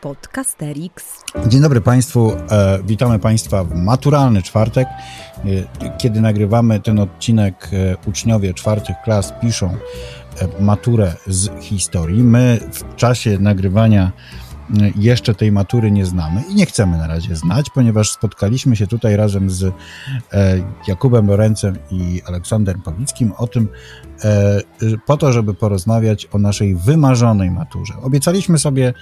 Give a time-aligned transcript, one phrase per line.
[0.00, 1.24] Podcasterix.
[1.46, 2.32] Dzień dobry Państwu.
[2.50, 4.88] E, witamy Państwa w maturalny czwartek.
[4.88, 9.76] E, kiedy nagrywamy ten odcinek, e, uczniowie czwartych klas piszą
[10.60, 12.22] maturę z historii.
[12.22, 14.12] My w czasie nagrywania
[14.96, 19.16] jeszcze tej matury nie znamy i nie chcemy na razie znać, ponieważ spotkaliśmy się tutaj
[19.16, 19.74] razem z
[20.88, 23.68] Jakubem Lorencem i Aleksanderem Pawlickim o tym,
[25.06, 27.94] po to, żeby porozmawiać o naszej wymarzonej maturze.
[28.02, 28.94] Obiecaliśmy sobie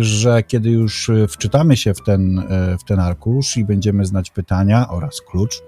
[0.00, 4.30] że kiedy już e, wczytamy się w ten, e, w ten arkusz i będziemy znać
[4.30, 5.62] pytania oraz klucz,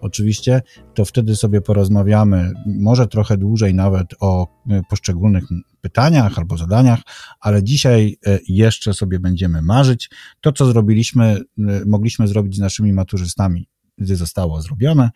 [0.00, 0.62] oczywiście,
[0.94, 5.44] to wtedy sobie porozmawiamy, może trochę dłużej nawet o e, poszczególnych
[5.80, 7.00] pytaniach albo zadaniach,
[7.40, 8.16] ale dzisiaj
[8.48, 10.10] jeszcze sobie będziemy marzyć.
[10.40, 11.40] To, co zrobiliśmy,
[11.86, 15.10] mogliśmy zrobić z naszymi maturzystami gdy zostało zrobione.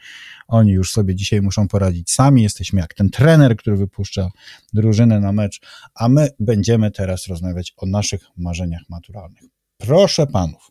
[0.49, 2.43] Oni już sobie dzisiaj muszą poradzić sami.
[2.43, 4.31] Jesteśmy jak ten trener, który wypuszcza
[4.73, 5.61] drużynę na mecz,
[5.95, 9.43] a my będziemy teraz rozmawiać o naszych marzeniach maturalnych.
[9.77, 10.71] Proszę panów,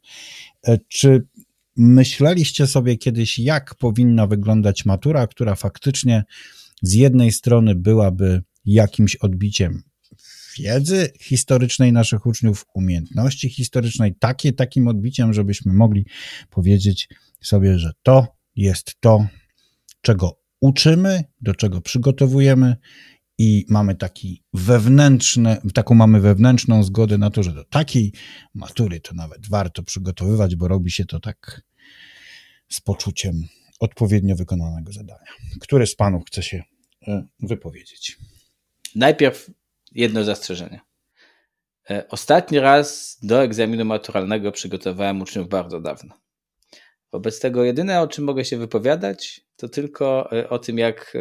[0.67, 1.27] e, czy
[1.77, 6.23] myśleliście sobie kiedyś, jak powinna wyglądać matura, która faktycznie
[6.81, 9.83] z jednej strony byłaby jakimś odbiciem
[10.59, 16.05] wiedzy historycznej naszych uczniów, umiejętności historycznej, takie, takim odbiciem, żebyśmy mogli
[16.49, 17.09] powiedzieć,
[17.41, 19.27] sobie, że to jest to,
[20.01, 22.75] czego uczymy, do czego przygotowujemy
[23.37, 28.13] i mamy taki wewnętrzne, taką mamy wewnętrzną zgodę na to, że do takiej
[28.53, 31.61] matury to nawet warto przygotowywać, bo robi się to tak
[32.69, 33.47] z poczuciem
[33.79, 35.31] odpowiednio wykonanego zadania.
[35.61, 36.63] Który z panów chce się
[37.07, 38.17] e, wypowiedzieć?
[38.95, 39.51] Najpierw
[39.91, 40.79] jedno zastrzeżenie.
[41.89, 46.15] E, ostatni raz do egzaminu maturalnego przygotowałem uczniów bardzo dawno.
[47.13, 51.17] Wobec tego jedyne, o czym mogę się wypowiadać, to tylko e, o tym, jak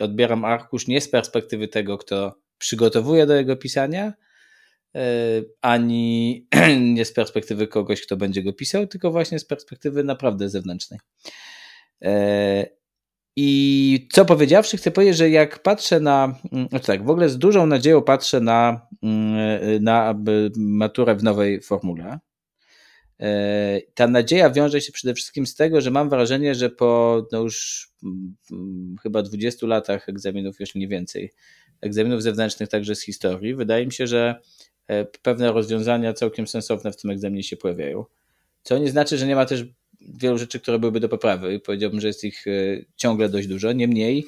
[0.00, 4.12] odbieram arkusz nie z perspektywy tego, kto przygotowuje do jego pisania,
[4.94, 5.00] e,
[5.62, 6.46] ani
[6.94, 11.00] nie z perspektywy kogoś, kto będzie go pisał, tylko właśnie z perspektywy naprawdę zewnętrznej.
[12.02, 12.66] E,
[13.36, 17.66] I co powiedziawszy, chcę powiedzieć, że jak patrzę na, znaczy tak, w ogóle z dużą
[17.66, 20.14] nadzieją patrzę na, mm, na
[20.56, 22.18] maturę w nowej formule,
[23.94, 27.88] ta nadzieja wiąże się przede wszystkim z tego, że mam wrażenie, że po no już
[28.04, 31.32] mm, mm, chyba 20 latach egzaminów, jeśli nie więcej,
[31.80, 34.40] egzaminów zewnętrznych także z historii, wydaje mi się, że
[34.86, 38.04] e, pewne rozwiązania całkiem sensowne w tym egzaminie się pojawiają.
[38.62, 39.64] Co nie znaczy, że nie ma też
[40.00, 41.60] wielu rzeczy, które byłyby do poprawy.
[41.60, 42.50] Powiedziałbym, że jest ich e,
[42.96, 43.72] ciągle dość dużo.
[43.72, 44.24] Niemniej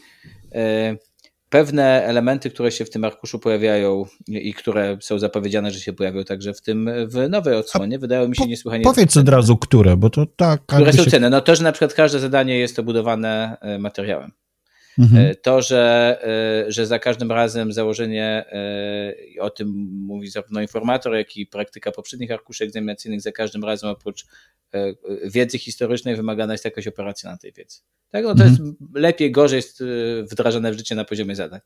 [1.50, 6.24] pewne elementy, które się w tym arkuszu pojawiają i które są zapowiedziane, że się pojawią
[6.24, 8.84] także w tym w nowej odsłonie, wydają mi się niesłychanie.
[8.84, 10.62] Powiedz od razu, które, bo to tak.
[10.66, 11.10] Które są się...
[11.10, 11.30] cenne.
[11.30, 14.32] No to, że na przykład każde zadanie jest obudowane e, materiałem.
[14.98, 15.26] Mhm.
[15.26, 16.18] E, to, że,
[16.66, 18.44] e, że za każdym razem założenie,
[19.36, 23.90] e, o tym mówi zarówno informator, jak i praktyka poprzednich arkuszy egzaminacyjnych, za każdym razem
[23.90, 24.26] oprócz
[25.24, 27.78] wiedzy historycznej wymagana jest jakaś operacja na tej wiedzy.
[28.10, 28.24] Tak?
[28.24, 28.50] No to mhm.
[28.50, 28.62] jest
[28.94, 29.84] lepiej, gorzej jest
[30.30, 31.60] wdrażane w życie na poziomie zadań.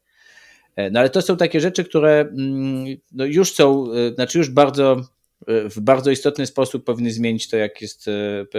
[0.93, 5.05] No ale to są takie rzeczy, które mm, no już są, znaczy już bardzo
[5.47, 8.11] w bardzo istotny sposób powinny zmienić to, jak jest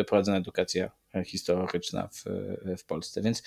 [0.07, 0.91] prowadzona edukacja
[1.25, 2.23] historyczna w,
[2.77, 3.21] w Polsce.
[3.21, 3.43] Więc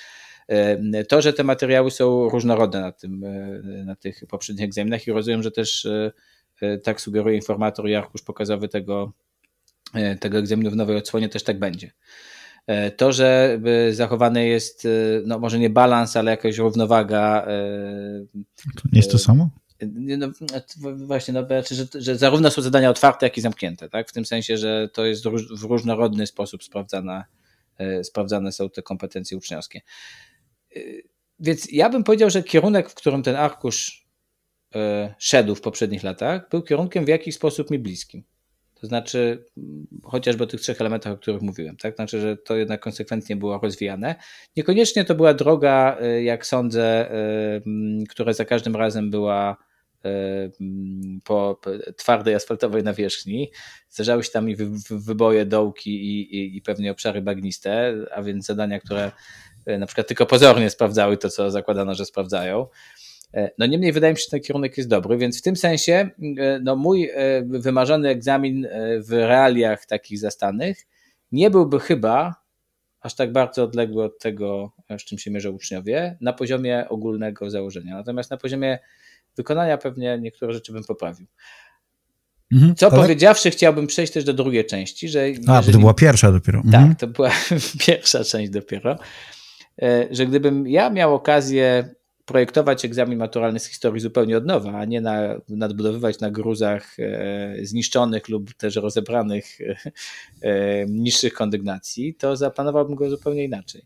[1.09, 5.43] to, że te materiały są różnorodne na, tym, e, na tych poprzednich egzaminach i rozumiem,
[5.43, 9.13] że też e, tak sugeruje informator i arkusz pokazowy tego,
[10.21, 11.91] tego egzaminu w nowej odsłonie też tak będzie.
[12.97, 13.61] To, że
[13.91, 14.89] zachowany jest,
[15.27, 17.47] no może nie balans, ale jakaś równowaga.
[18.93, 19.51] Jest to samo?
[19.93, 20.29] No,
[20.95, 24.09] właśnie, no, znaczy, że, że zarówno są zadania otwarte, jak i zamknięte, tak?
[24.09, 25.25] W tym sensie, że to jest
[25.59, 27.25] w różnorodny sposób sprawdzana,
[28.03, 29.81] sprawdzane są te kompetencje uczniowskie.
[31.39, 34.07] Więc ja bym powiedział, że kierunek, w którym ten arkusz
[34.75, 38.25] e, szedł w poprzednich latach, był kierunkiem w jakiś sposób mi bliskim.
[38.75, 39.45] To znaczy,
[40.03, 41.95] chociażby o tych trzech elementach, o których mówiłem, tak?
[41.95, 44.15] Znaczy, że to jednak konsekwentnie było rozwijane.
[44.57, 47.61] Niekoniecznie to była droga, e, jak sądzę, e,
[48.09, 49.57] która za każdym razem była
[51.25, 51.61] po
[51.97, 53.51] twardej asfaltowej nawierzchni.
[53.89, 54.57] Zdarzały się tam i
[54.91, 59.13] wyboje, dołki i, i, i pewnie obszary bagniste, a więc zadania, które
[59.67, 62.67] na przykład tylko pozornie sprawdzały to, co zakładano, że sprawdzają.
[63.35, 66.11] E, no niemniej wydaje mi się, że ten kierunek jest dobry, więc w tym sensie
[66.39, 67.11] e, no mój
[67.45, 68.69] wymarzony egzamin
[69.09, 70.87] w realiach takich zastanych
[71.33, 72.45] nie byłby chyba
[73.01, 77.97] aż tak bardzo odległy od tego, z czym się mierzą uczniowie, na poziomie ogólnego założenia.
[77.97, 78.79] Natomiast na poziomie
[79.37, 81.27] wykonania pewnie niektóre rzeczy bym poprawił.
[82.53, 82.97] Mhm, Co ale...
[82.97, 85.09] powiedziawszy, chciałbym przejść też do drugiej części.
[85.09, 86.63] Że A, bo to była pierwsza dopiero.
[86.63, 86.97] Tak, mhm.
[86.97, 87.31] to była
[87.87, 88.99] pierwsza część dopiero.
[89.83, 91.95] E, że gdybym ja miał okazję
[92.25, 97.57] projektować egzamin maturalny z historii zupełnie od nowa, a nie na, nadbudowywać na gruzach e,
[97.63, 99.59] zniszczonych lub też rozebranych
[100.43, 103.83] e, niższych kondygnacji, to zaplanowałbym go zupełnie inaczej.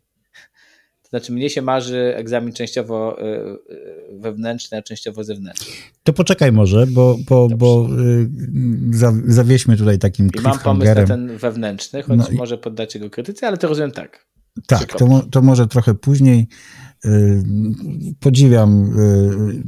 [1.02, 3.18] To znaczy, mnie się marzy egzamin częściowo
[4.12, 5.72] wewnętrzny, a częściowo zewnętrzny.
[6.02, 11.36] To poczekaj może, bo, bo, bo y, zawieźmy tutaj takim I mam pomysł na ten
[11.36, 14.27] wewnętrzny, choć no może poddacie go krytyce, ale to rozumiem tak.
[14.66, 16.48] Tak, to, to może trochę później.
[17.04, 17.42] Y,
[18.20, 19.62] podziwiam y,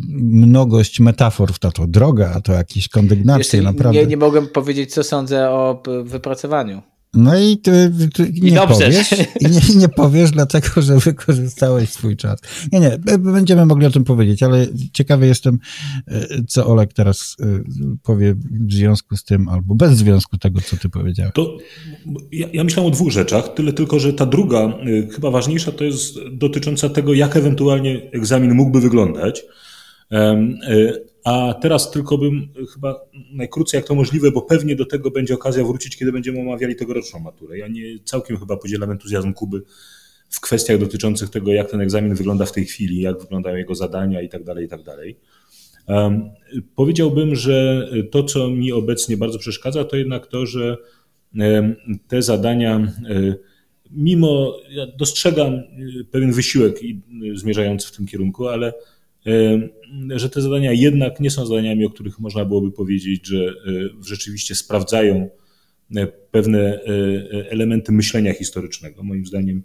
[0.47, 4.01] mnogość metafor w to, to droga, a to jakieś kondygnacje, naprawdę.
[4.01, 6.83] Nie, nie mogłem powiedzieć, co sądzę o wypracowaniu.
[7.15, 9.13] No i ty, ty nie I powiesz.
[9.41, 12.41] I nie, nie, powiesz, dlatego że wykorzystałeś swój czas.
[12.73, 15.59] Nie, nie, będziemy mogli o tym powiedzieć, ale ciekawy jestem,
[16.09, 17.45] e, co Olek teraz e,
[18.03, 21.33] powie w związku z tym, albo bez związku tego, co ty powiedziałeś.
[21.35, 21.57] To
[22.33, 25.85] ja, ja myślałem o dwóch rzeczach, tyle tylko, że ta druga, e, chyba ważniejsza, to
[25.85, 29.45] jest dotycząca tego, jak ewentualnie egzamin mógłby wyglądać.
[31.25, 33.01] A teraz tylko bym chyba
[33.33, 37.21] najkrócej jak to możliwe, bo pewnie do tego będzie okazja wrócić, kiedy będziemy omawiali tegoroczną
[37.21, 37.59] maturę.
[37.59, 39.63] Ja nie całkiem chyba podzielam entuzjazm Kuby
[40.29, 44.23] w kwestiach dotyczących tego, jak ten egzamin wygląda w tej chwili, jak wyglądają jego zadania
[44.23, 45.17] i dalej, i tak dalej.
[45.89, 46.31] Um,
[46.75, 50.77] powiedziałbym, że to, co mi obecnie bardzo przeszkadza, to jednak to, że
[52.09, 53.35] te zadania, um,
[53.91, 55.63] mimo ja dostrzegam
[56.11, 56.81] pewien wysiłek
[57.35, 58.73] zmierzający w tym kierunku, ale
[60.17, 63.53] że te zadania jednak nie są zadaniami, o których można byłoby powiedzieć, że e,
[64.07, 65.31] rzeczywiście sprawdzają
[65.97, 66.81] e, pewne e,
[67.51, 69.03] elementy myślenia historycznego.
[69.03, 69.63] Moim zdaniem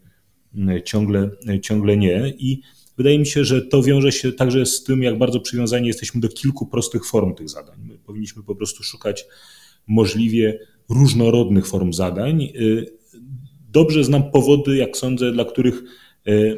[0.85, 1.29] ciągle,
[1.61, 2.33] ciągle nie.
[2.37, 2.61] I
[2.97, 6.29] wydaje mi się, że to wiąże się także z tym, jak bardzo przywiązani jesteśmy do
[6.29, 7.79] kilku prostych form tych zadań.
[7.83, 9.25] My powinniśmy po prostu szukać
[9.87, 10.59] możliwie
[10.89, 12.47] różnorodnych form zadań.
[13.69, 15.83] Dobrze znam powody, jak sądzę, dla których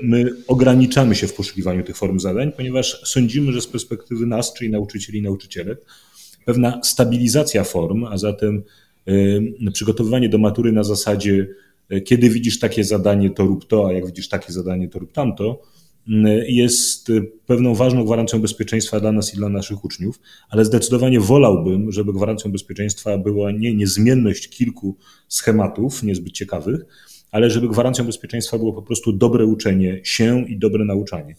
[0.02, 4.72] my ograniczamy się w poszukiwaniu tych form zadań, ponieważ sądzimy, że z perspektywy nas, czyli
[4.72, 5.86] nauczycieli i nauczycielek,
[6.46, 8.64] pewna stabilizacja form, a zatem
[9.66, 11.48] e, przygotowywanie do matury na zasadzie,
[11.90, 15.12] e, kiedy widzisz takie zadanie, to rób to, a jak widzisz takie zadanie, to rób
[15.12, 15.62] tamto,
[16.48, 17.12] jest
[17.46, 20.19] pewną ważną gwarancją bezpieczeństwa dla nas i dla naszych uczniów,
[20.50, 24.96] ale zdecydowanie wolałbym, żeby gwarancją bezpieczeństwa była nie niezmienność kilku
[25.28, 26.86] schematów niezbyt ciekawych,
[27.31, 31.35] ale żeby gwarancją bezpieczeństwa było po prostu dobre uczenie się i dobre nauczanie.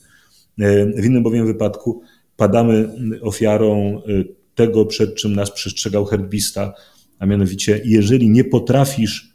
[0.60, 2.02] E, w innym bowiem wypadku
[2.36, 2.88] padamy
[3.22, 4.24] ofiarą e,
[4.54, 6.74] tego, przed czym nas przestrzegał herbista,
[7.18, 9.34] a mianowicie, jeżeli nie potrafisz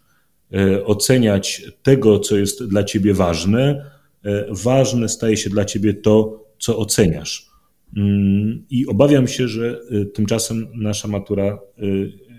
[0.54, 3.94] e, oceniać tego, co jest dla ciebie ważne,
[4.50, 7.50] ważne staje się dla ciebie to, co oceniasz.
[7.98, 9.82] Mm, I obawiam się, że
[10.14, 11.60] tymczasem nasza matura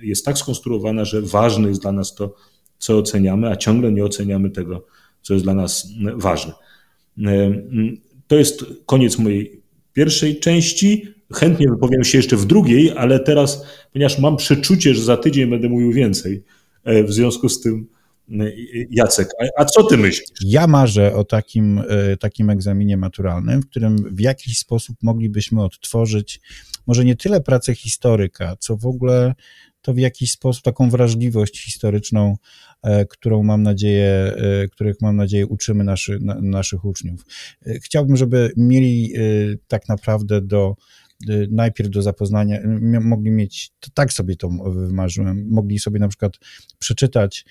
[0.02, 2.34] jest tak skonstruowana, że ważne jest dla nas to,
[2.78, 4.86] co oceniamy, a ciągle nie oceniamy tego,
[5.22, 6.52] co jest dla nas ważne.
[8.26, 9.62] To jest koniec mojej
[9.92, 11.14] pierwszej części.
[11.32, 15.68] Chętnie wypowiem się jeszcze w drugiej, ale teraz, ponieważ mam przeczucie, że za tydzień będę
[15.68, 16.44] mówił więcej,
[16.84, 17.86] e, w związku z tym
[18.30, 18.34] e,
[18.90, 20.28] Jacek, a, co ty myślisz?
[20.44, 26.40] Ja marzę o takim, e, takim egzaminie maturalnym, w którym w jakiś sposób moglibyśmy odtworzyć
[26.86, 29.34] może nie tyle pracę historyka, co w ogóle
[29.84, 32.36] to w jakiś sposób taką wrażliwość historyczną,
[32.82, 37.24] e, którą mam nadzieję, e, których mam nadzieję uczymy naszy, na, naszych uczniów.
[37.66, 39.12] E, chciałbym, żeby mieli
[39.68, 40.74] tak naprawdę do
[41.50, 42.60] najpierw do zapoznania,
[43.00, 46.38] mogli mieć, tak sobie to wymarzyłem, mogli sobie na przykład
[46.78, 47.44] przeczytać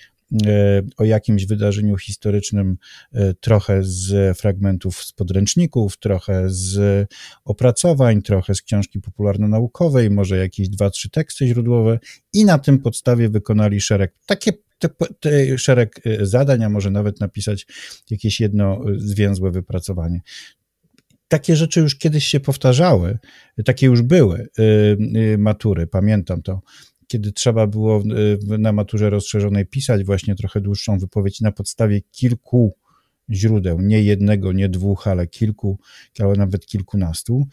[0.96, 2.76] o jakimś wydarzeniu historycznym
[3.12, 7.06] e, trochę z fragmentów z podręczników, trochę z
[7.44, 11.98] opracowań, trochę z książki popularno-naukowej, może jakieś dwa, trzy teksty źródłowe
[12.32, 14.88] i na tym podstawie wykonali szereg, takie te,
[15.20, 17.66] te szereg e, zadań, a może nawet napisać
[18.10, 20.20] jakieś jedno zwięzłe wypracowanie.
[21.28, 23.18] Takie rzeczy już kiedyś się powtarzały,
[23.64, 24.48] takie już były
[25.38, 26.60] matury, pamiętam to
[27.06, 28.02] kiedy trzeba było
[28.58, 32.76] na maturze rozszerzonej pisać właśnie trochę dłuższą wypowiedź na podstawie kilku
[33.30, 35.78] źródeł, nie jednego, nie dwóch, ale kilku,
[36.20, 37.46] ale nawet kilkunastu.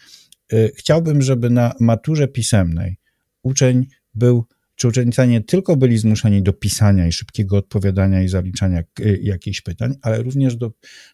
[0.53, 2.97] Y, chciałbym, żeby na maturze pisemnej
[3.43, 8.83] uczeń był, czy uczennice nie tylko byli zmuszeni do pisania i szybkiego odpowiadania i zaliczania
[8.99, 10.71] y, jakichś pytań, ale również do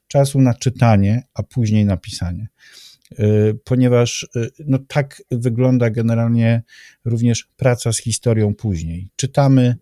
[0.08, 2.48] czasu na czytanie, a później na pisanie.
[3.11, 6.63] Y, ponieważ y, no, tak wygląda generalnie
[7.05, 9.09] również praca z historią później.
[9.15, 9.75] Czytamy,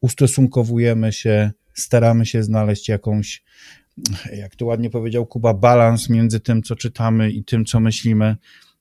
[0.00, 3.42] ustosunkowujemy się, staramy się znaleźć jakąś,
[4.36, 8.36] jak to ładnie powiedział Kuba, balans między tym, co czytamy i tym, co myślimy.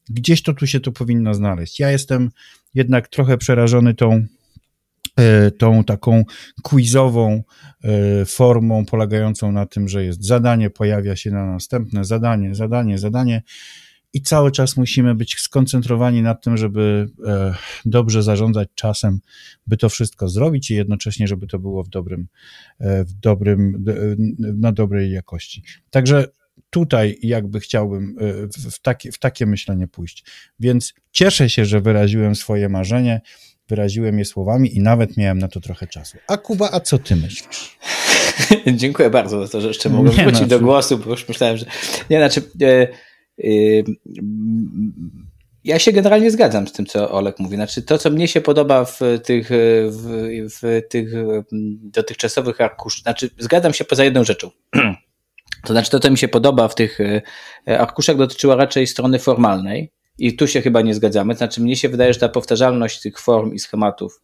[0.10, 1.80] Gdzieś to tu się to powinno znaleźć.
[1.80, 2.30] Ja jestem
[2.74, 4.26] jednak trochę przerażony tą,
[5.48, 6.24] y, tą taką
[6.64, 7.44] quizową
[8.26, 13.42] formą polegającą na tym, że jest zadanie, pojawia się na następne zadanie, zadanie, zadanie
[14.14, 19.20] i cały czas musimy być skoncentrowani na tym, żeby e, dobrze zarządzać czasem,
[19.68, 22.28] by to wszystko zrobić i jednocześnie, żeby to było w dobrym,
[22.80, 23.86] e, w dobrym,
[24.38, 25.64] na dobrej jakości.
[25.90, 26.28] Także
[26.70, 28.16] tutaj jakby chciałbym
[28.72, 30.26] w takie, w takie myślenie pójść.
[30.60, 33.22] Więc cieszę się, że wyraziłem swoje marzenie,
[33.68, 36.18] wyraziłem je słowami i nawet miałem na to trochę czasu.
[36.28, 37.78] A Kuba, a co ty myślisz?
[38.82, 40.50] Dziękuję bardzo za to, że jeszcze mogłem wrócić znaczy...
[40.50, 41.66] do głosu, bo już myślałem, że...
[42.10, 42.42] Nie, znaczy...
[42.62, 42.88] E, e,
[45.64, 47.56] ja się generalnie zgadzam z tym, co Olek mówi.
[47.56, 49.50] Znaczy, to, co mnie się podoba w tych,
[49.90, 51.14] w, w tych
[51.82, 54.50] dotychczasowych arkuszach, znaczy, zgadzam się poza jedną rzeczą.
[55.64, 57.00] To znaczy, to, co mi się podoba w tych
[57.68, 59.92] e, arkuszach, dotyczyło raczej strony formalnej.
[60.18, 61.34] I tu się chyba nie zgadzamy.
[61.34, 64.22] Znaczy, mnie się wydaje, że ta powtarzalność tych form i schematów,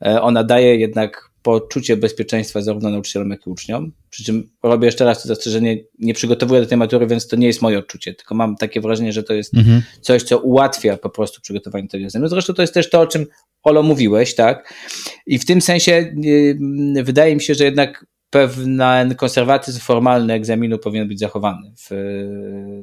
[0.00, 3.92] ona daje jednak poczucie bezpieczeństwa zarówno nauczycielom, jak i uczniom.
[4.10, 7.46] Przy czym robię jeszcze raz to zastrzeżenie, nie przygotowuję do tej matury, więc to nie
[7.46, 9.82] jest moje odczucie, tylko mam takie wrażenie, że to jest mhm.
[10.00, 12.28] coś, co ułatwia po prostu przygotowanie tego egzaminu.
[12.28, 13.26] Zresztą to jest też to, o czym
[13.62, 14.74] Olo mówiłeś, tak?
[15.26, 16.14] I w tym sensie
[16.94, 21.90] yy, wydaje mi się, że jednak pewien konserwatyzm formalny egzaminu powinien być zachowany w,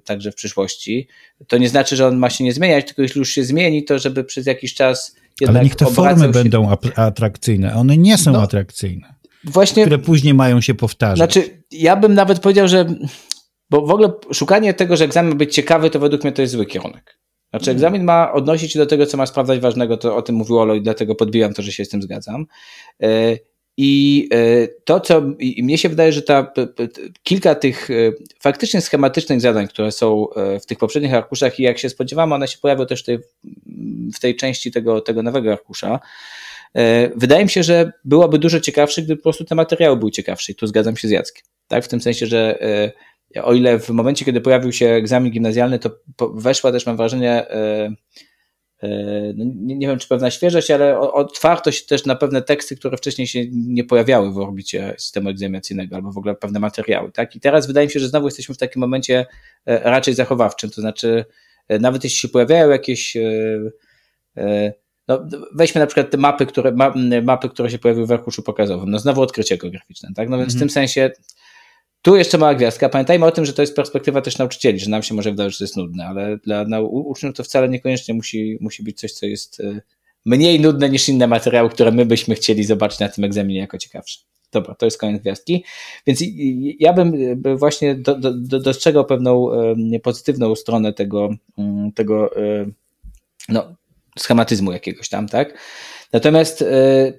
[0.06, 1.08] także w przyszłości.
[1.48, 4.00] To nie znaczy, że on ma się nie zmieniać, tylko jeśli już się zmieni, to
[4.00, 5.16] żeby przez jakiś czas
[5.48, 6.32] ale niech te formy się...
[6.32, 7.76] będą atrakcyjne.
[7.76, 9.16] One nie są no, atrakcyjne.
[9.44, 11.18] Właśnie, które później mają się powtarzać.
[11.18, 12.86] Znaczy, ja bym nawet powiedział, że.
[13.70, 16.54] Bo w ogóle szukanie tego, że egzamin ma być ciekawy, to według mnie to jest
[16.54, 17.20] zły kierunek.
[17.50, 17.78] Znaczy, mm.
[17.78, 20.76] egzamin ma odnosić się do tego, co ma sprawdzać ważnego, to o tym mówił Olo
[20.76, 22.46] i dlatego podbijam to, że się z tym zgadzam.
[23.78, 26.54] I e, to, co i mnie się wydaje, że ta,
[27.24, 27.94] kilka tych e,
[28.40, 32.48] faktycznie schematycznych zadań, które są e, w tych poprzednich arkuszach i jak się spodziewamy, one
[32.48, 33.04] się pojawią też
[34.16, 36.00] w tej części tego, tego nowego arkusza.
[37.16, 40.56] Wydaje mi się, że byłoby dużo ciekawsze, gdyby po prostu te materiały były ciekawsze i
[40.56, 41.44] tu zgadzam się z Jackiem.
[41.68, 41.86] Tak?
[41.86, 42.60] W tym sensie, że
[43.44, 45.90] o ile w momencie, kiedy pojawił się egzamin gimnazjalny, to
[46.34, 47.46] weszła też, mam wrażenie,
[49.36, 53.40] nie, nie, wiem czy pewna świeżość, ale otwartość też na pewne teksty, które wcześniej się
[53.52, 57.12] nie pojawiały w orbicie systemu egzaminacyjnego albo w ogóle pewne materiały.
[57.12, 57.36] Tak?
[57.36, 59.26] I teraz wydaje mi się, że znowu jesteśmy w takim momencie
[59.66, 61.26] e, raczej zachowawczym, to znaczy
[61.68, 63.18] e, nawet jeśli się pojawiają jakieś
[65.08, 66.72] no, weźmy na przykład te mapy, które,
[67.24, 68.92] mapy, które się pojawiły w arkuszu pokazowym.
[68.92, 70.30] No znowu odkrycie geograficzne, tak?
[70.30, 70.60] No więc w mhm.
[70.60, 71.12] tym sensie
[72.02, 72.90] tu jeszcze mała gwiazdka.
[72.90, 75.58] Pamiętajmy o tym, że to jest perspektywa też nauczycieli, że nam się może wydawać, że
[75.58, 79.60] to jest nudne, ale dla uczniów to wcale niekoniecznie musi, musi być coś, co jest
[79.60, 79.82] e,
[80.26, 84.20] mniej nudne niż inne materiały, które my byśmy chcieli zobaczyć na tym egzaminie jako ciekawsze.
[84.52, 85.64] Dobra, to jest koniec gwiazdki.
[86.08, 86.24] Więc
[86.80, 87.14] ja bym
[87.46, 89.50] e, właśnie do, do, dostrzegał pewną
[90.04, 92.66] pozytywną stronę tego, mm, tego e,
[93.50, 93.76] no,
[94.20, 95.58] schematyzmu jakiegoś tam, tak?
[96.14, 96.66] Natomiast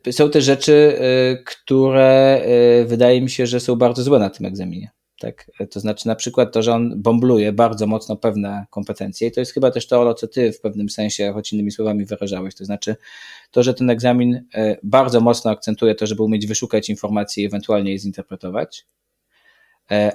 [0.07, 2.43] y, są też rzeczy, y, które
[2.83, 4.91] y, wydaje mi się, że są bardzo złe na tym egzaminie.
[5.21, 5.51] Tak?
[5.71, 9.53] To znaczy na przykład to, że on bombluje bardzo mocno pewne kompetencje i to jest
[9.53, 12.97] chyba też to, o co ty w pewnym sensie, choć innymi słowami wyrażałeś, to znaczy
[13.51, 14.45] to, że ten egzamin
[14.83, 18.87] bardzo mocno akcentuje to, żeby umieć wyszukać informacji i ewentualnie je zinterpretować,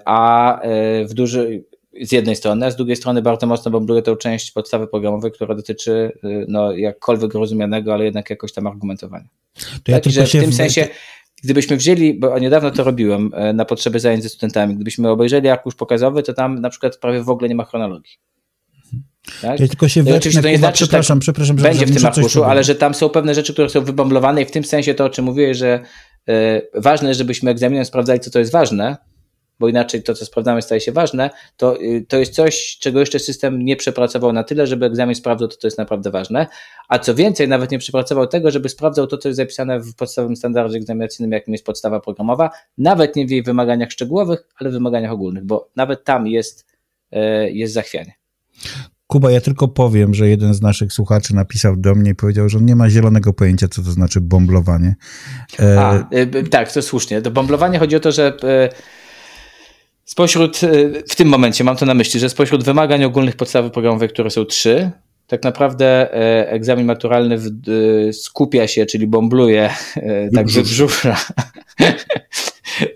[0.05, 0.59] a
[1.05, 1.63] w duży,
[2.01, 5.55] z jednej strony, a z drugiej strony bardzo mocno bombluje tę część podstawy programowej, która
[5.55, 9.27] dotyczy y, no, jakkolwiek rozumianego, ale jednak jakoś tam argumentowania.
[9.83, 10.55] To ja Także w tym w...
[10.55, 10.87] sensie,
[11.43, 15.75] gdybyśmy wzięli, bo niedawno to robiłem e, na potrzeby zajęć ze studentami, gdybyśmy obejrzeli arkusz
[15.75, 18.13] pokazowy, to tam na przykład prawie w ogóle nie ma chronologii.
[19.41, 19.59] Tak?
[19.59, 22.05] Ja tylko się wetnę, Oczywiście to nie znaczy, przepraszam, tak przepraszam, że będzie w tym
[22.05, 25.05] arkuszu, ale że tam są pewne rzeczy, które są wybomlowane i w tym sensie to,
[25.05, 25.79] o czym mówiłeś, że
[26.29, 26.33] y,
[26.75, 28.97] ważne jest, żebyśmy egzaminem sprawdzali, co to jest ważne,
[29.59, 33.19] bo inaczej to, co sprawdzamy, staje się ważne, to, y, to jest coś, czego jeszcze
[33.19, 36.47] system nie przepracował na tyle, żeby egzamin sprawdzał to, co jest naprawdę ważne.
[36.87, 40.35] A co więcej, nawet nie przepracował tego, żeby sprawdzał to, co jest zapisane w podstawowym
[40.35, 45.11] standardzie egzaminacyjnym, jakim jest podstawa programowa, nawet nie w jej wymaganiach szczegółowych, ale w wymaganiach
[45.11, 46.65] ogólnych, bo nawet tam jest,
[47.13, 48.13] y, jest zachwianie.
[49.07, 52.57] Kuba, ja tylko powiem, że jeden z naszych słuchaczy napisał do mnie i powiedział, że
[52.57, 54.95] on nie ma zielonego pojęcia, co to znaczy bomblowanie.
[55.59, 55.81] E...
[55.81, 57.21] A, y, tak, to słusznie.
[57.21, 58.37] To bomblowanie chodzi o to, że
[60.07, 64.09] Spośród, y, w tym momencie mam to na myśli, że spośród wymagań ogólnych podstawy programowej,
[64.09, 64.91] które są trzy,
[65.27, 67.39] tak naprawdę e, egzamin maturalny
[68.13, 71.17] skupia się, czyli bombluje, e, tak wybrzusza,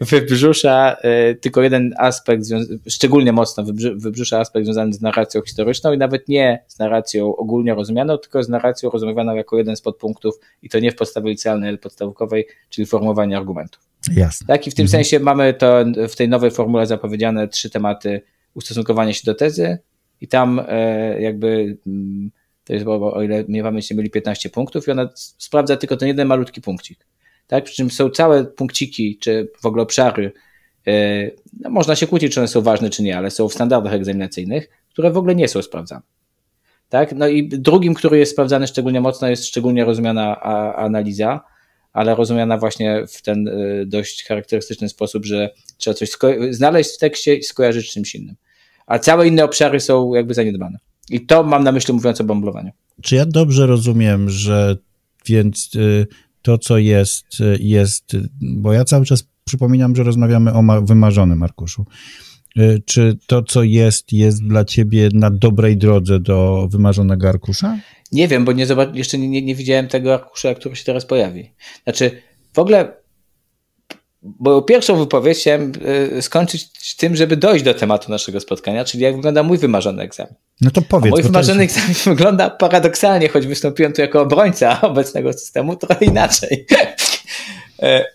[0.02, 2.44] wybrzusza e, tylko jeden aspekt,
[2.88, 3.64] szczególnie mocno
[3.96, 8.50] wybrzusza aspekt związany z narracją historyczną i nawet nie z narracją ogólnie rozumianą, tylko z
[8.50, 12.86] narracją rozumianą jako jeden z podpunktów i to nie w podstawie licealnej, ale podstawkowej, czyli
[12.86, 13.82] formowanie argumentów.
[14.16, 14.48] Jasne.
[14.48, 15.04] Tak, i w tym mhm.
[15.04, 18.22] sensie mamy to w tej nowej formule zapowiedziane trzy tematy
[18.54, 19.78] ustosunkowanie się do tezy
[20.22, 22.32] i tam e, jakby mm,
[22.64, 26.08] to jest, bo o ile miewamy się mieli 15 punktów i ona sprawdza tylko ten
[26.08, 27.06] jeden malutki punkcik.
[27.51, 30.31] Tak, przy czym są całe punkciki, czy w ogóle obszary,
[30.88, 30.91] e,
[31.60, 34.70] no można się kłócić, czy one są ważne, czy nie, ale są w standardach egzaminacyjnych,
[34.89, 36.01] które w ogóle nie są sprawdzane.
[36.89, 37.13] Tak?
[37.15, 40.41] No i drugim, który jest sprawdzany szczególnie mocno, jest szczególnie rozumiana
[40.75, 41.41] analiza,
[41.93, 46.10] ale rozumiana właśnie w ten y, dość charakterystyczny sposób, że trzeba coś
[46.50, 48.36] znaleźć w tekście i skojarzyć z czymś innym.
[48.88, 50.79] A całe inne obszary są jakby zaniedbane.
[51.10, 52.72] I to mam na myśli mówiąc o bąblowaniu.
[53.01, 54.77] Czy ja dobrze rozumiem, że
[55.25, 56.08] więc y,
[56.42, 57.26] to, co jest,
[57.60, 61.86] jest, bo ja cały czas przypominam, że rozmawiamy o wymarzonym arkuszu.
[62.58, 67.80] Y, czy to, co jest, jest dla ciebie na dobrej drodze do wymarzonego arkusza?
[68.12, 71.06] Nie wiem, bo nie zobacz, jeszcze nie, nie, nie widziałem tego arkusza, który się teraz
[71.06, 71.52] pojawi.
[71.84, 72.22] Znaczy,
[72.54, 72.94] w ogóle,
[74.22, 75.72] bo pierwszą wypowiedź chciałem
[76.18, 80.34] y, skończyć tym, żeby dojść do tematu naszego spotkania, czyli jak wygląda mój wymarzony egzamin.
[80.62, 81.13] No to powiedz.
[81.13, 81.78] A mój wymarzony jest...
[81.78, 86.66] egzamin wygląda paradoksalnie, choć wystąpiłem tu jako obrońca obecnego systemu, trochę inaczej.
[87.84, 88.06] E,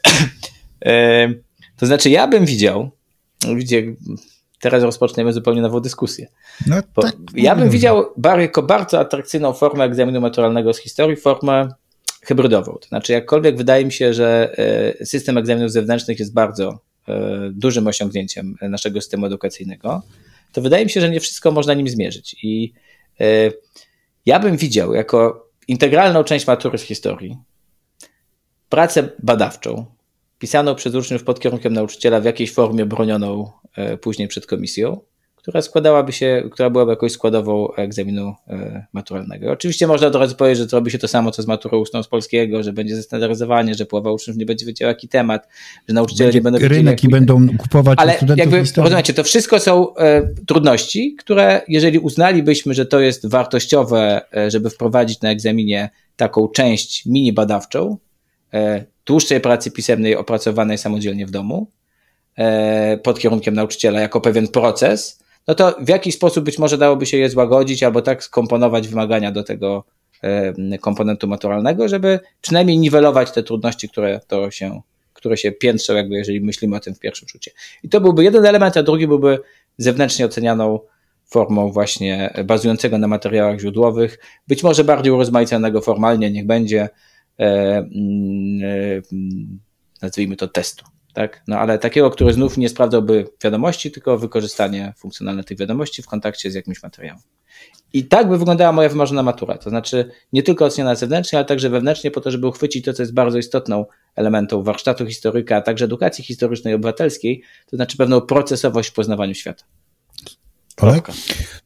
[0.85, 1.29] e,
[1.77, 2.91] to znaczy, ja bym widział,
[3.55, 3.95] widzicie,
[4.61, 6.27] teraz rozpoczniemy zupełnie nową dyskusję.
[6.67, 8.05] No, tak, ja bym widział
[8.39, 11.69] jako bardzo atrakcyjną formę egzaminu maturalnego z historii, formę
[12.27, 12.79] hybrydową.
[12.81, 14.59] To znaczy, jakkolwiek wydaje mi się, że
[15.01, 20.03] e, system egzaminów zewnętrznych jest bardzo e, dużym osiągnięciem naszego systemu edukacyjnego,
[20.53, 22.37] to wydaje mi się, że nie wszystko można nim zmierzyć.
[22.43, 22.73] I
[23.21, 23.51] e,
[24.27, 27.37] ja bym widział jako integralną część matury z historii
[28.69, 29.87] pracę badawczą,
[30.39, 33.51] pisaną przez uczniów pod kierunkiem nauczyciela w jakiejś formie bronioną
[34.01, 35.01] później przed komisją,
[35.47, 39.53] która składałaby się, która byłaby jakąś składową egzaminu e, maturalnego.
[39.53, 42.09] Oczywiście można od razu powiedzieć, że zrobi się to samo, co z maturą ustną z
[42.09, 45.49] polskiego, że będzie zestandaryzowanie, że połowa uczniów nie będzie wiedziała jaki temat,
[45.89, 46.79] że nauczyciele będzie nie będą wiedzieli.
[46.79, 52.75] Rynek i będą kupować Ale jakby, rozumiecie, to wszystko są e, trudności, które jeżeli uznalibyśmy,
[52.75, 57.97] że to jest wartościowe, e, żeby wprowadzić na egzaminie taką część mini badawczą,
[58.55, 61.71] e, dłuższej pracy pisemnej opracowanej samodzielnie w domu
[62.37, 67.07] e, pod kierunkiem nauczyciela jako pewien proces, no to w jakiś sposób być może dałoby
[67.07, 69.85] się je złagodzić albo tak skomponować wymagania do tego
[70.81, 74.81] komponentu maturalnego, żeby przynajmniej niwelować te trudności, które to się,
[75.13, 77.51] które się piętrzą, jakby jeżeli myślimy o tym w pierwszym rzucie.
[77.83, 79.39] I to byłby jeden element, a drugi byłby
[79.79, 80.81] zewnętrznie ocenianą
[81.27, 84.19] formą właśnie bazującego na materiałach źródłowych,
[84.49, 86.89] być może bardziej urozmaiconego formalnie, niech będzie,
[87.39, 89.03] E, e,
[90.03, 90.85] nazwijmy to testu.
[91.17, 91.43] Tak?
[91.49, 96.51] No ale takiego, który znów nie sprawdzałby wiadomości, tylko wykorzystanie funkcjonalne tych wiadomości w kontakcie
[96.51, 97.19] z jakimś materiałem.
[97.93, 99.59] I tak by wyglądała moja wymarzona matura.
[99.59, 103.03] To znaczy nie tylko oceniana zewnętrznie, ale także wewnętrznie, po to, żeby uchwycić to, co
[103.03, 108.89] jest bardzo istotną elementą warsztatu historyka, a także edukacji historycznej obywatelskiej, to znaczy pewną procesowość
[108.89, 109.65] w poznawaniu świata.
[110.77, 111.09] Olek?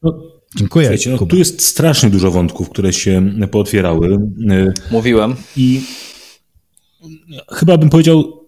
[0.03, 0.23] No,
[0.57, 0.87] Dziękuję.
[0.87, 4.19] Słuchajcie, no, tu jest strasznie dużo wątków, które się pootwierały.
[4.91, 5.35] Mówiłem.
[5.57, 5.81] I
[7.53, 8.47] chyba bym powiedział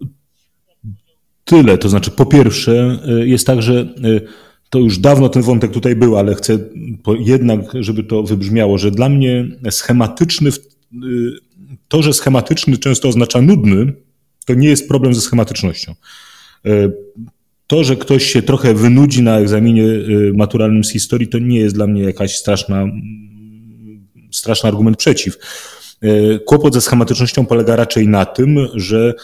[1.57, 1.79] tyle.
[1.79, 3.95] To znaczy, po pierwsze, jest tak, że
[4.71, 6.59] to już dawno ten wątek tutaj był, ale chcę
[7.19, 10.51] jednak, żeby to wybrzmiało, że dla mnie schematyczny,
[11.89, 13.93] to, że schematyczny często oznacza nudny,
[14.47, 15.95] to nie jest problem ze schematycznością
[17.73, 21.75] to, że ktoś się trochę wynudzi na egzaminie y, maturalnym z historii, to nie jest
[21.75, 22.87] dla mnie jakaś straszna,
[24.31, 25.39] straszny argument przeciw.
[26.05, 29.15] Y, kłopot ze schematycznością polega raczej na tym, że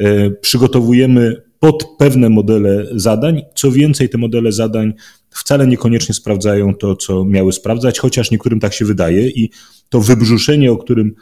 [0.00, 3.42] y, przygotowujemy pod pewne modele zadań.
[3.54, 4.92] Co więcej, te modele zadań
[5.30, 9.50] wcale niekoniecznie sprawdzają to, co miały sprawdzać, chociaż niektórym tak się wydaje i
[9.88, 11.14] to wybrzuszenie, o którym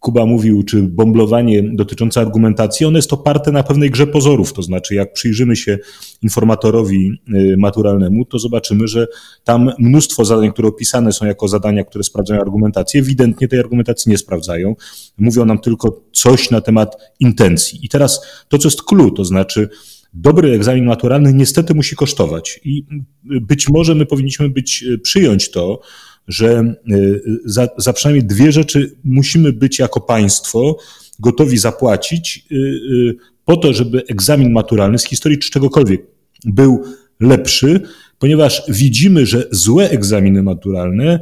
[0.00, 4.52] Kuba mówił, czy bomblowanie dotyczące argumentacji, one jest oparte na pewnej grze pozorów.
[4.52, 5.78] To znaczy, jak przyjrzymy się
[6.22, 9.06] informatorowi y, maturalnemu, to zobaczymy, że
[9.44, 14.18] tam mnóstwo zadań, które opisane są jako zadania, które sprawdzają argumentację, ewidentnie tej argumentacji nie
[14.18, 14.74] sprawdzają.
[15.18, 17.80] Mówią nam tylko coś na temat intencji.
[17.82, 19.68] I teraz to, co jest clue, to znaczy,
[20.14, 22.60] dobry egzamin maturalny niestety musi kosztować.
[22.64, 22.84] I
[23.24, 25.80] być może my powinniśmy być, y, przyjąć to,
[26.28, 30.76] że y, za, za przynajmniej dwie rzeczy musimy być jako państwo
[31.18, 36.06] gotowi zapłacić y, y, po to, żeby egzamin maturalny z historii czy czegokolwiek
[36.44, 36.84] był
[37.20, 37.80] lepszy,
[38.18, 41.20] ponieważ widzimy, że złe egzaminy maturalne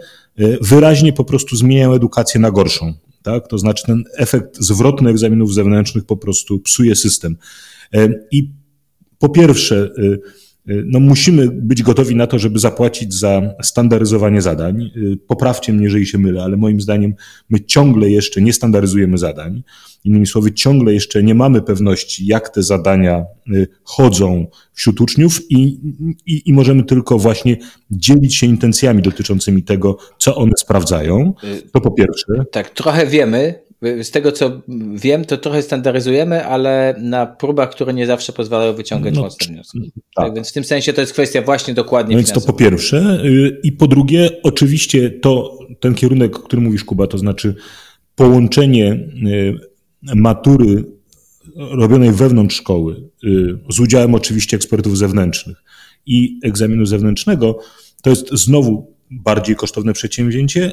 [0.60, 2.94] wyraźnie po prostu zmieniają edukację na gorszą.
[3.22, 3.48] Tak?
[3.48, 7.36] To znaczy ten efekt zwrotny egzaminów zewnętrznych po prostu psuje system.
[8.30, 8.50] I
[9.18, 9.90] po pierwsze,
[10.86, 14.90] no musimy być gotowi na to, żeby zapłacić za standaryzowanie zadań.
[14.96, 17.14] Y, poprawcie mnie, jeżeli się mylę, ale moim zdaniem
[17.50, 19.62] my ciągle jeszcze nie standaryzujemy zadań.
[20.04, 25.62] Innymi słowy, ciągle jeszcze nie mamy pewności, jak te zadania y, chodzą wśród uczniów i,
[26.26, 27.56] i, i możemy tylko właśnie
[27.90, 31.34] dzielić się intencjami dotyczącymi tego, co one sprawdzają.
[31.72, 32.26] To po pierwsze.
[32.52, 34.62] Tak, trochę wiemy, z tego co
[34.94, 39.92] wiem, to trochę standaryzujemy, ale na próbach, które nie zawsze pozwalają wyciągać no, mocne wnioski.
[40.14, 40.24] Tak.
[40.24, 40.34] tak.
[40.34, 42.16] Więc w tym sensie to jest kwestia właśnie dokładnie.
[42.16, 43.20] No więc to po pierwsze.
[43.24, 47.54] Y, I po drugie, oczywiście to ten kierunek, o którym mówisz, Kuba, to znaczy
[48.14, 50.84] połączenie y, matury
[51.56, 55.62] robionej wewnątrz szkoły, y, z udziałem oczywiście ekspertów zewnętrznych
[56.06, 57.58] i egzaminu zewnętrznego,
[58.02, 60.72] to jest znowu bardziej kosztowne przedsięwzięcie,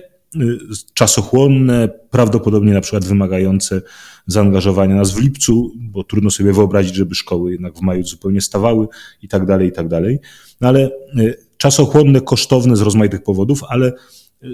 [0.94, 3.82] czasochłonne, prawdopodobnie na przykład wymagające
[4.28, 8.88] zaangażowania nas w lipcu, bo trudno sobie wyobrazić, żeby szkoły jednak w maju zupełnie stawały
[9.22, 10.20] i tak dalej, i tak dalej.
[10.62, 13.94] No ale y, czasochłonne, kosztowne z rozmaitych powodów, ale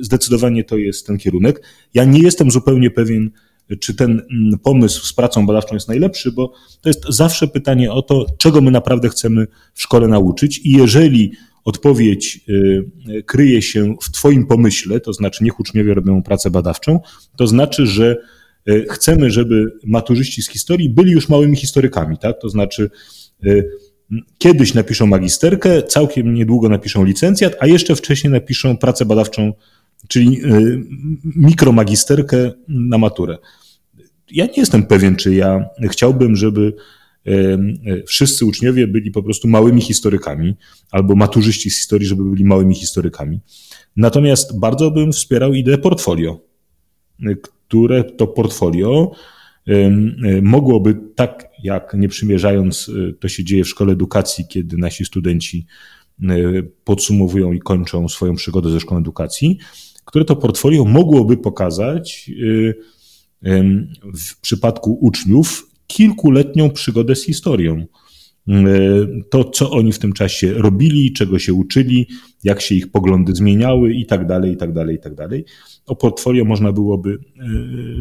[0.02, 1.64] zdecydowanie to jest ten kierunek.
[1.94, 3.32] Ja nie jestem zupełnie pewien,
[3.80, 8.02] czy ten mm, pomysł z pracą badawczą jest najlepszy, bo to jest zawsze pytanie o
[8.02, 11.32] to, czego my naprawdę chcemy w szkole nauczyć i jeżeli
[11.64, 17.00] odpowiedź y, kryje się w Twoim pomyśle, to znaczy niech uczniowie robią pracę badawczą,
[17.38, 18.18] to znaczy, że
[18.70, 22.42] y, chcemy, żeby maturzyści z historii byli już małymi historykami, tak?
[22.42, 22.90] To znaczy
[23.46, 23.70] y,
[24.38, 29.54] kiedyś napiszą magisterkę, całkiem niedługo napiszą licencjat, a jeszcze wcześniej napiszą pracę badawczą,
[30.08, 30.42] czyli
[31.24, 33.38] mikromagisterkę na maturę.
[34.32, 36.74] Ja nie jestem pewien, czy ja chciałbym, żeby
[38.08, 40.56] wszyscy uczniowie byli po prostu małymi historykami,
[40.92, 43.40] albo maturzyści z historii, żeby byli małymi historykami.
[43.96, 46.40] Natomiast bardzo bym wspierał ideę portfolio,
[47.68, 49.12] które to portfolio
[50.42, 55.66] mogłoby tak, jak nie przymierzając, e, to się dzieje w szkole edukacji, kiedy nasi studenci
[56.24, 56.28] e,
[56.84, 59.58] podsumowują i kończą swoją przygodę ze szkołą edukacji,
[60.06, 62.32] które to portfolio mogłoby pokazać
[63.44, 63.54] e,
[64.18, 67.86] w przypadku uczniów kilkuletnią przygodę z historią.
[68.48, 72.08] Mm, e, to, co oni w tym czasie robili, czego się uczyli,
[72.44, 75.46] jak się ich poglądy zmieniały i tak dalej, i tak dalej, i tak dalej.
[75.86, 77.44] O portfolio można byłoby e,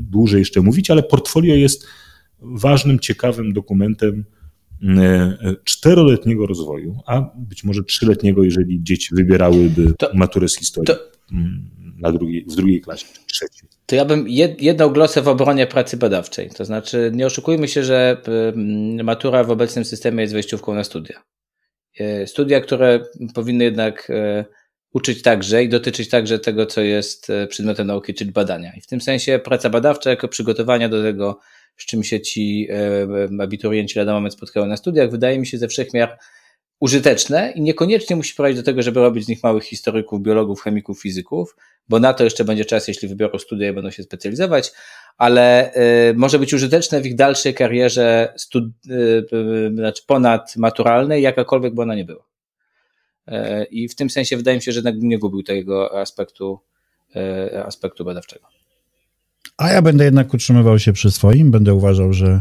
[0.02, 1.86] dłużej jeszcze mówić, ale portfolio jest
[2.40, 4.24] ważnym, ciekawym dokumentem
[4.82, 10.98] e, czteroletniego rozwoju, a być może trzyletniego, jeżeli dzieci wybierałyby to, maturę z historii to,
[11.32, 15.66] mm, na drugiej, w drugiej klasie, trzeciej to ja bym jed, jedną glosę w obronie
[15.66, 16.50] pracy badawczej.
[16.50, 18.16] To znaczy, nie oszukujmy się, że
[19.04, 21.22] matura w obecnym systemie jest wejściówką na studia.
[22.00, 23.00] E, studia, które
[23.34, 24.44] powinny jednak e,
[24.92, 28.72] uczyć także i dotyczyć także tego, co jest e, przedmiotem nauki, czyli badania.
[28.76, 31.40] I w tym sensie praca badawcza jako przygotowania do tego,
[31.76, 32.68] z czym się ci
[33.40, 36.18] abiturienci lada moment spotkają na studiach, wydaje mi się ze wszechmiar
[36.80, 41.02] użyteczne i niekoniecznie musi prowadzić do tego, żeby robić z nich małych historyków, biologów, chemików,
[41.02, 41.56] fizyków,
[41.88, 44.72] bo na to jeszcze będzie czas, jeśli wybiorą studia i będą się specjalizować,
[45.18, 45.74] ale
[46.10, 48.92] y, może być użyteczne w ich dalszej karierze stud, y,
[49.32, 52.24] y, znaczy ponadmaturalnej, jakakolwiek by ona nie była.
[53.28, 56.60] Y, I w tym sensie wydaje mi się, że jednak nie gubił tego aspektu,
[57.52, 58.46] y, aspektu badawczego.
[59.56, 62.40] A ja będę jednak utrzymywał się przy swoim, będę uważał, że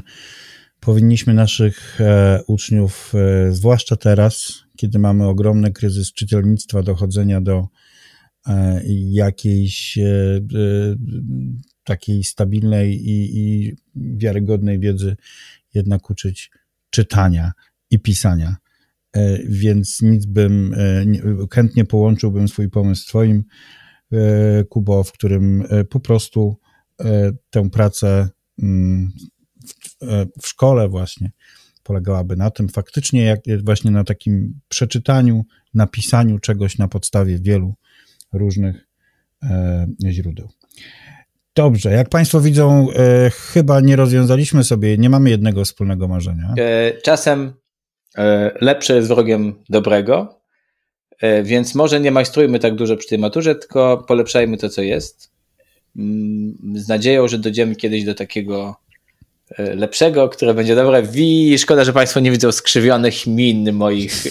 [0.79, 7.67] powinniśmy naszych e, uczniów, e, zwłaszcza teraz, kiedy mamy ogromny kryzys czytelnictwa, dochodzenia do
[8.47, 9.99] e, jakiejś
[11.83, 15.15] takiej stabilnej i, i wiarygodnej wiedzy,
[15.73, 16.51] jednak uczyć
[16.89, 17.51] czytania
[17.91, 18.55] i pisania.
[19.45, 20.75] Więc nic bym,
[21.53, 23.43] chętnie połączyłbym swój pomysł z Twoim,
[24.69, 26.57] Kubo, w którym po prostu
[27.49, 29.11] tę pracę mm,
[30.41, 31.31] w szkole właśnie
[31.89, 37.73] polegałaby na tym, faktycznie jak właśnie na takim przeczytaniu, napisaniu czegoś na podstawie wielu
[38.33, 38.87] różnych
[39.43, 40.49] e, źródeł.
[41.55, 46.53] Dobrze, jak Państwo widzą, e, chyba nie rozwiązaliśmy sobie, nie mamy jednego wspólnego marzenia.
[46.57, 47.53] E, czasem
[48.61, 50.41] lepsze jest wrogiem dobrego,
[51.43, 55.31] więc może nie majstrujmy tak dużo przy tej maturze, tylko polepszajmy to, co jest.
[55.97, 58.88] Mm, z nadzieją, że dojdziemy kiedyś do takiego E,
[59.57, 61.03] lepszego, które będzie dobre.
[61.03, 64.23] Wi, szkoda, że Państwo nie widzą skrzywionych min moich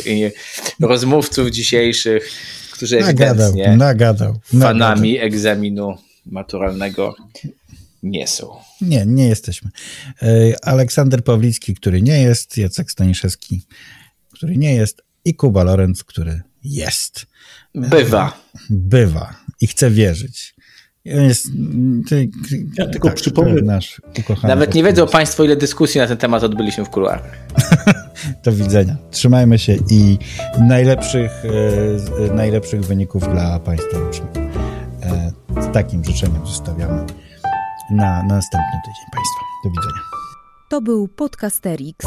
[0.81, 2.31] rozmówców dzisiejszych,
[2.73, 5.27] którzy nagadał, ewidentnie nagadał, fanami nagadał.
[5.27, 7.15] egzaminu maturalnego
[8.03, 8.57] nie są.
[8.81, 9.71] Nie, nie jesteśmy.
[10.23, 13.63] E, Aleksander Pawlicki, który nie jest, Jacek Staniszewski,
[14.33, 17.27] który nie jest i Kuba Lorenz, który jest.
[17.75, 18.41] Bywa.
[18.71, 20.55] Bywa i chce wierzyć.
[21.05, 21.47] Jest,
[22.09, 22.29] ty,
[22.79, 23.63] ja tylko tak, przypomnę.
[23.63, 24.03] Nasz
[24.43, 27.39] Nawet nie wiedzą Państwo, ile dyskusji na ten temat odbyliśmy w kuluarach.
[28.45, 28.97] Do widzenia.
[29.11, 30.19] Trzymajmy się i
[30.61, 31.33] najlepszych,
[32.31, 34.31] e, najlepszych wyników dla Państwa uczniów.
[35.03, 35.33] E,
[35.63, 37.07] z takim życzeniem zostawiamy
[37.91, 39.41] na, na następny tydzień Państwa.
[39.65, 40.03] Do widzenia.
[40.69, 42.07] To był Podcasterix.